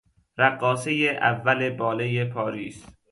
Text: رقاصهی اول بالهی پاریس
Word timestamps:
رقاصهی 0.37 1.09
اول 1.17 1.69
بالهی 1.69 2.25
پاریس 2.25 2.85